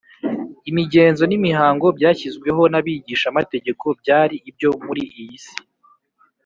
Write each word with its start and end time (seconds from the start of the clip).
”imigenzo 0.69 1.23
n’imihango 1.27 1.87
byashyizweho 1.97 2.61
n’abigishamategeko 2.71 3.85
byari 4.01 4.35
ibyo 4.49 4.69
muri 4.85 5.03
iyi 5.21 5.37
si, 5.45 5.55